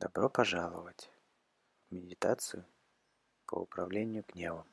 [0.00, 1.10] Добро пожаловать
[1.90, 2.64] в медитацию
[3.44, 4.66] по управлению гневом.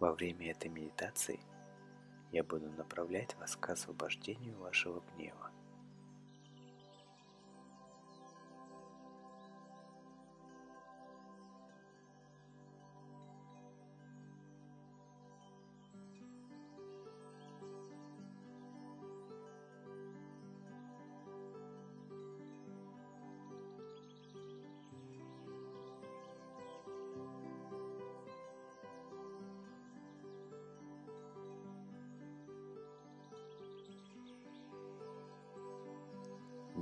[0.00, 1.38] Во время этой медитации
[2.32, 5.50] я буду направлять вас к освобождению вашего гнева.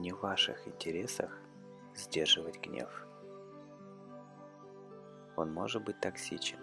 [0.02, 1.30] Не в ваших интересах
[1.94, 3.06] сдерживать гнев.
[5.36, 6.58] Он может быть токсичен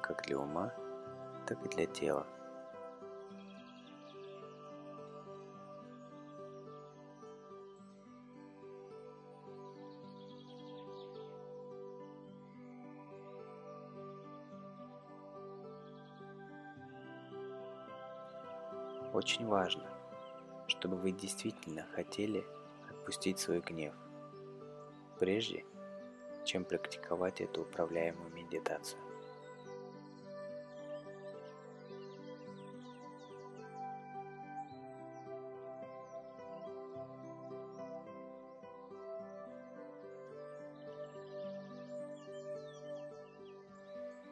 [0.00, 0.72] как для ума,
[1.46, 2.26] так и для тела.
[19.12, 19.84] Очень важно,
[20.66, 22.42] чтобы вы действительно хотели
[23.00, 23.94] отпустить свой гнев,
[25.18, 25.64] прежде
[26.44, 29.00] чем практиковать эту управляемую медитацию.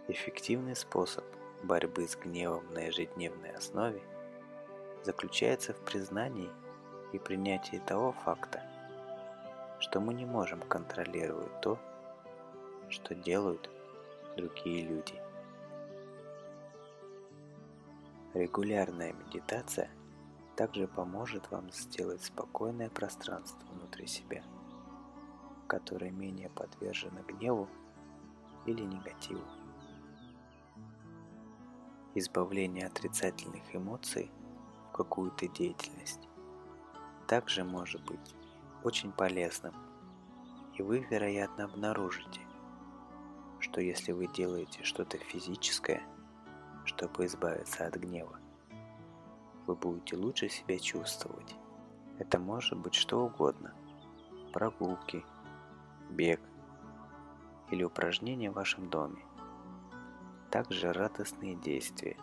[0.08, 1.24] Эффективный способ
[1.62, 4.00] борьбы с гневом на ежедневной основе
[5.04, 6.50] заключается в признании
[7.12, 8.62] и принятии того факта,
[9.80, 11.78] что мы не можем контролировать то,
[12.88, 13.70] что делают
[14.36, 15.20] другие люди.
[18.34, 19.90] Регулярная медитация
[20.54, 24.42] также поможет вам сделать спокойное пространство внутри себя,
[25.66, 27.68] которое менее подвержено гневу
[28.66, 29.44] или негативу.
[32.14, 34.30] Избавление отрицательных эмоций
[34.88, 36.27] в какую-то деятельность
[37.28, 38.34] также может быть
[38.82, 39.74] очень полезным,
[40.74, 42.40] и вы, вероятно, обнаружите,
[43.60, 46.02] что если вы делаете что-то физическое,
[46.86, 48.40] чтобы избавиться от гнева,
[49.66, 51.54] вы будете лучше себя чувствовать.
[52.18, 53.74] Это может быть что угодно.
[54.54, 55.22] Прогулки,
[56.08, 56.40] бег
[57.70, 59.22] или упражнения в вашем доме.
[60.50, 62.16] Также радостные действия,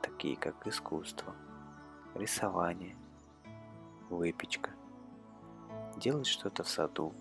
[0.00, 1.34] такие как искусство,
[2.14, 2.96] рисование–
[4.10, 4.70] выпечка,
[5.96, 7.14] делать что-то в саду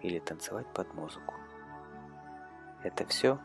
[0.00, 1.34] или танцевать под музыку.
[2.82, 3.38] Это все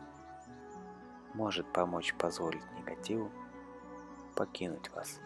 [1.34, 3.30] может помочь позволить негативу
[4.34, 5.20] покинуть вас.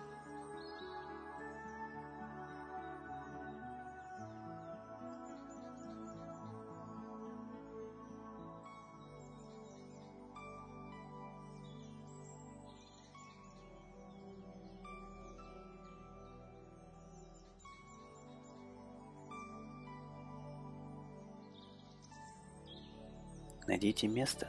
[23.66, 24.49] Найдите место,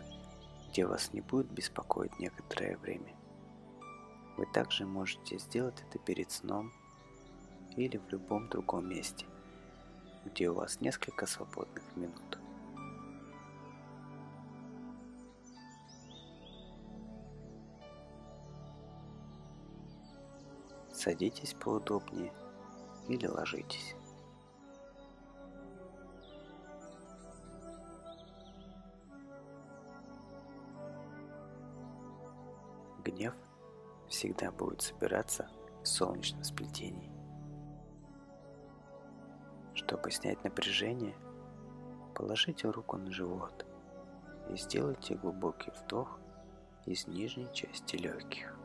[0.69, 3.15] где вас не будет беспокоить некоторое время.
[4.37, 6.71] Вы также можете сделать это перед сном
[7.75, 9.25] или в любом другом месте,
[10.25, 12.37] где у вас несколько свободных минут.
[20.93, 22.31] Садитесь поудобнее
[23.07, 23.96] или ложитесь.
[33.17, 33.33] Гнев
[34.07, 35.49] всегда будет собираться
[35.81, 37.11] в солнечном сплетении.
[39.73, 41.15] Чтобы снять напряжение,
[42.15, 43.65] положите руку на живот
[44.49, 46.19] и сделайте глубокий вдох
[46.85, 48.55] из нижней части легких.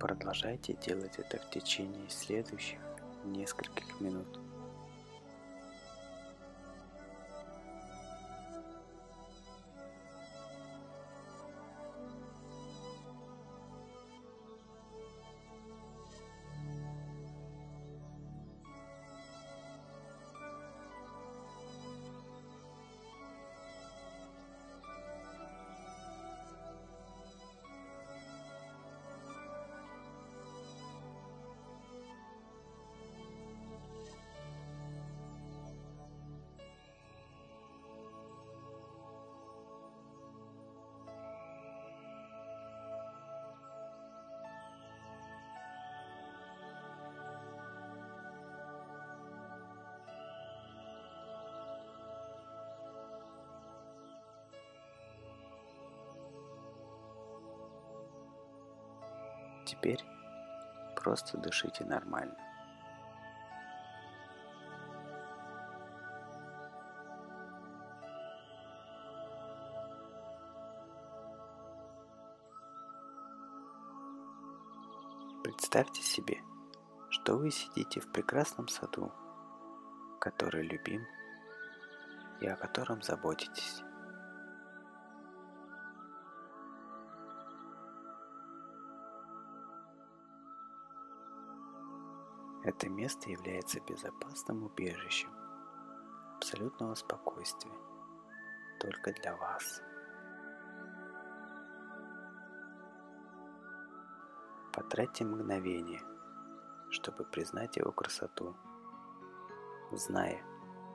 [0.00, 2.80] Продолжайте делать это в течение следующих
[3.24, 4.40] нескольких минут.
[59.72, 60.04] Теперь
[60.94, 62.36] просто дышите нормально.
[75.42, 76.42] Представьте себе,
[77.08, 79.10] что вы сидите в прекрасном саду,
[80.20, 81.06] который любим
[82.42, 83.82] и о котором заботитесь.
[92.64, 95.30] Это место является безопасным убежищем
[96.36, 97.72] абсолютного спокойствия
[98.78, 99.82] только для вас.
[104.72, 106.02] Потратьте мгновение,
[106.90, 108.56] чтобы признать его красоту,
[109.90, 110.40] зная,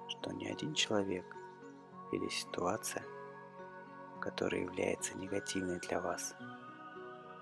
[0.08, 1.26] что ни один человек
[2.14, 3.04] или ситуация,
[4.22, 6.34] которая является негативной для вас,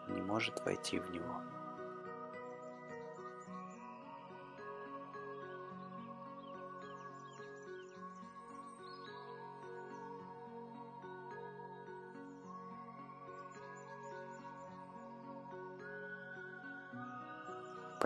[0.10, 1.55] не может войти в него.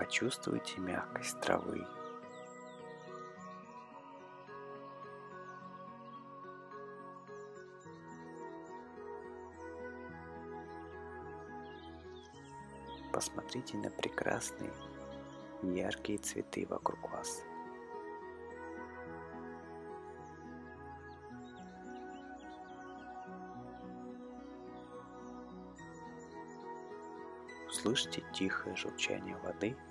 [0.00, 1.86] Почувствуйте мягкость травы.
[13.12, 14.72] Посмотрите на прекрасные
[15.62, 17.42] яркие цветы вокруг вас.
[27.68, 29.76] Услышьте тихое журчание воды–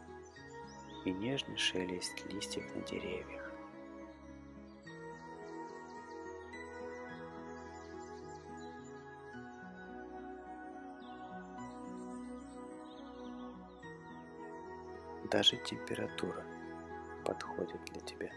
[1.05, 3.49] и нежный шелест листьев на деревьях.
[15.31, 16.43] Даже температура
[17.23, 18.31] подходит для тебя.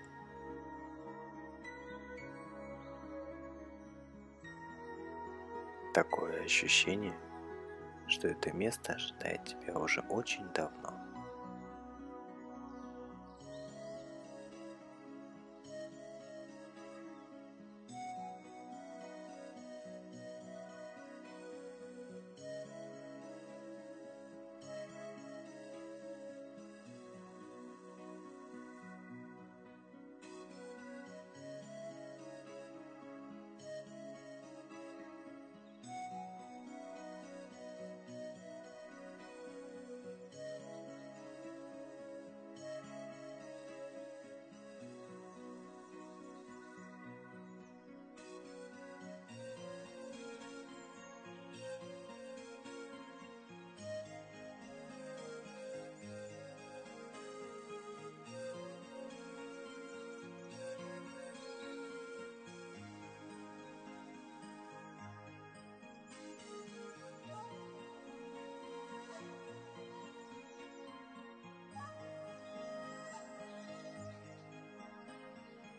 [5.94, 7.14] Такое ощущение,
[8.08, 11.01] что это место ожидает тебя уже очень давно.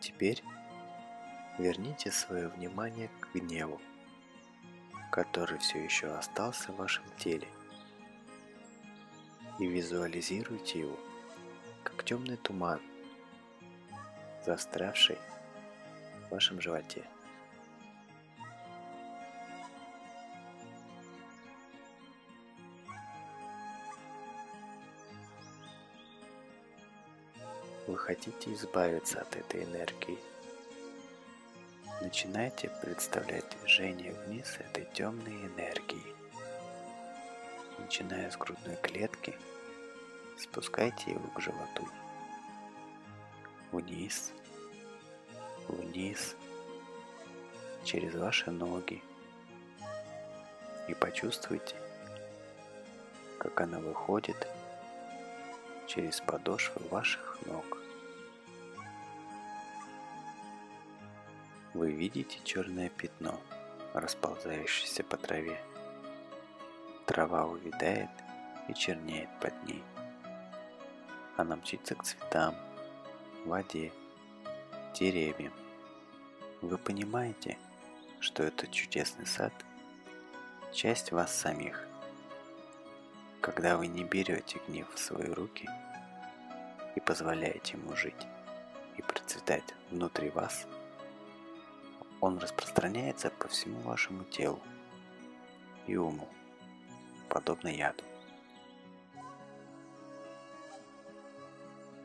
[0.04, 0.44] Теперь
[1.56, 3.80] верните свое внимание к гневу,
[5.10, 7.48] который все еще остался в вашем теле,
[9.58, 11.00] и визуализируйте его,
[11.84, 12.82] как темный туман,
[14.44, 15.16] застрявший
[16.26, 17.06] в вашем животе.
[28.04, 30.18] Хотите избавиться от этой энергии.
[32.02, 36.14] Начинайте представлять движение вниз этой темной энергии.
[37.78, 39.34] Начиная с грудной клетки,
[40.38, 41.88] спускайте его к животу.
[43.72, 44.32] Вниз,
[45.66, 46.36] вниз,
[47.84, 49.02] через ваши ноги.
[50.88, 51.74] И почувствуйте,
[53.38, 54.46] как она выходит
[55.86, 57.83] через подошвы ваших ног.
[61.74, 63.40] Вы видите черное пятно,
[63.94, 65.60] расползающееся по траве.
[67.04, 68.10] Трава увядает
[68.68, 69.82] и чернеет под ней.
[71.36, 72.54] Она мчится к цветам,
[73.44, 73.92] воде,
[74.94, 75.52] деревьям.
[76.62, 77.58] Вы понимаете,
[78.20, 79.52] что этот чудесный сад–
[80.72, 81.88] часть вас самих.
[83.40, 85.68] Когда вы не берете гнев в свои руки
[86.94, 88.28] и позволяете ему жить
[88.96, 90.68] и процветать внутри вас–
[92.26, 94.58] он распространяется по всему вашему телу
[95.86, 96.26] и уму,
[97.28, 98.02] подобно яду.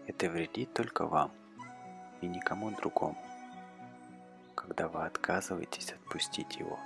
[0.08, 1.32] Это вредит только вам
[2.20, 3.18] и никому другому,
[4.56, 6.78] когда вы отказываетесь отпустить его.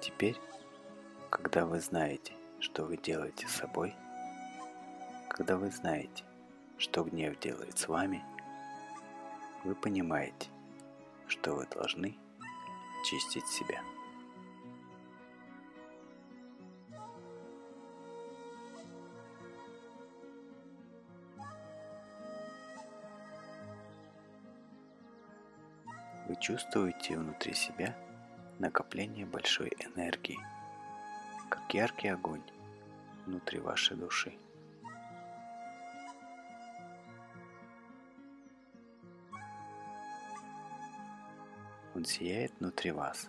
[0.00, 0.36] Теперь,
[1.30, 3.94] когда вы знаете, что вы делаете с собой,
[5.28, 6.24] когда вы знаете,
[6.78, 8.22] что гнев делает с вами,
[9.64, 10.48] вы понимаете,
[11.26, 12.16] что вы должны
[13.04, 13.82] чистить себя.
[26.28, 27.96] Вы чувствуете внутри себя
[28.58, 30.38] накопление большой энергии,
[31.50, 32.44] как яркий огонь
[33.26, 34.38] внутри вашей души.
[41.94, 43.28] Он сияет внутри вас,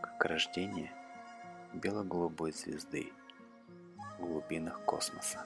[0.00, 0.92] как рождение
[1.74, 3.12] бело-голубой звезды
[4.18, 5.44] в глубинах космоса.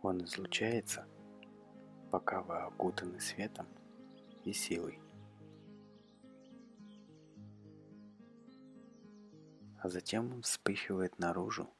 [0.00, 1.06] Он излучается,
[2.10, 3.66] пока вы окутаны светом
[4.48, 5.00] и силой.
[9.80, 11.72] А затем он вспыхивает наружу,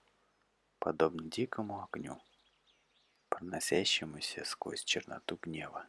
[0.78, 2.20] подобно дикому огню
[3.38, 5.88] проносящемуся сквозь черноту гнева.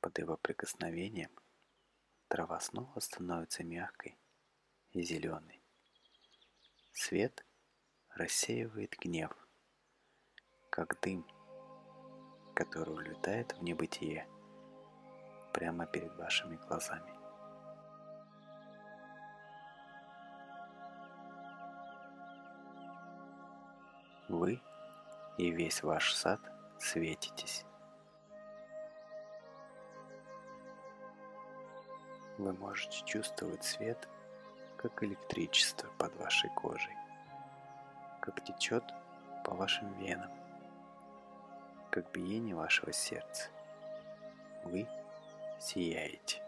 [0.00, 1.30] Под его прикосновением
[2.28, 4.18] трава снова становится мягкой
[4.90, 5.62] и зеленой.
[6.92, 7.44] Свет
[8.10, 9.32] рассеивает гнев,
[10.70, 11.26] как дым,
[12.58, 14.26] который улетает в небытие
[15.52, 17.12] прямо перед вашими глазами.
[24.28, 24.60] Вы
[25.38, 26.40] и весь ваш сад
[26.80, 27.64] светитесь.
[32.38, 34.08] Вы можете чувствовать свет,
[34.76, 36.96] как электричество под вашей кожей,
[38.20, 38.82] как течет
[39.44, 40.37] по вашим венам,
[42.02, 43.48] как биение вашего сердца.
[44.62, 44.86] Вы
[45.58, 46.40] сияете.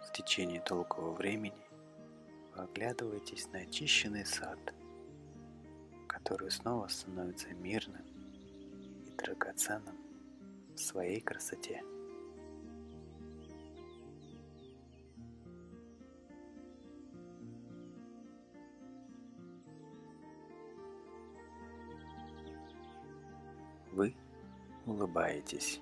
[0.00, 1.52] В течение долгого времени
[2.54, 4.58] вы оглядываетесь на очищенный сад,
[6.06, 8.11] который снова становится мирным
[9.42, 9.96] драгоценным
[10.74, 11.82] в своей красоте.
[23.92, 24.14] Вы
[24.86, 25.80] улыбаетесь.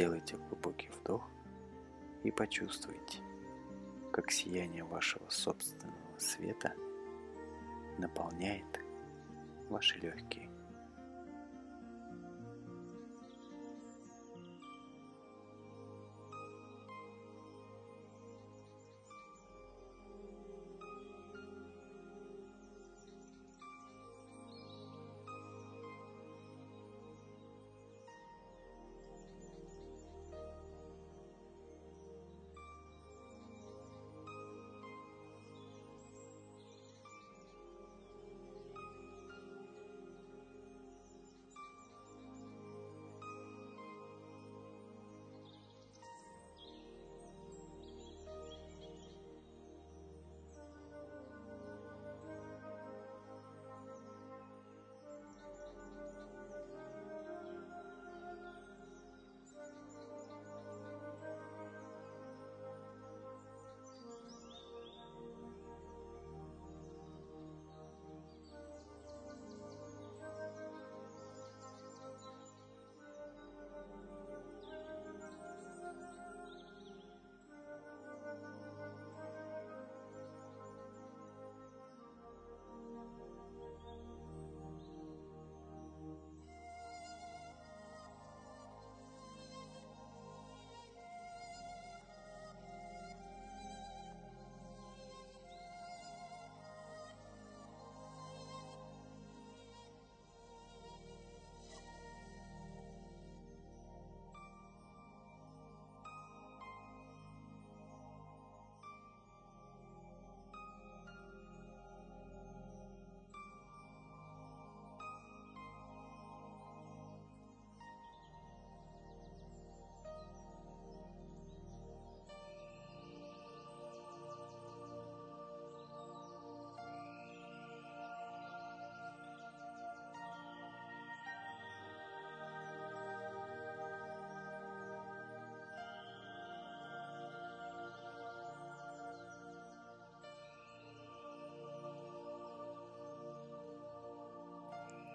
[0.00, 1.28] Сделайте глубокий вдох
[2.24, 3.18] и почувствуйте,
[4.10, 6.72] как сияние вашего собственного света
[7.98, 8.80] наполняет
[9.68, 10.48] ваши легкие.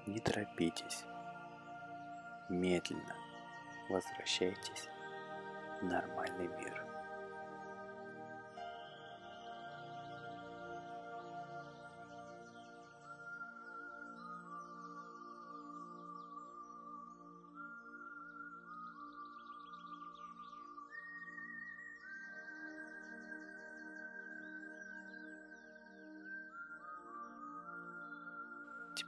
[0.08, 1.04] Не торопитесь.
[2.48, 3.16] Медленно
[3.90, 4.88] возвращайтесь
[5.82, 6.85] в нормальный мир.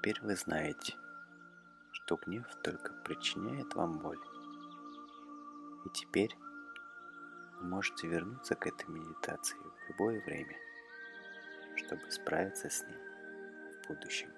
[0.07, 0.95] Теперь вы знаете,
[1.91, 4.21] что гнев только причиняет вам боль.
[5.85, 6.33] И теперь
[7.59, 10.55] вы можете вернуться к этой медитации в любое время,
[11.75, 12.97] чтобы справиться с ним
[13.83, 14.29] в будущем.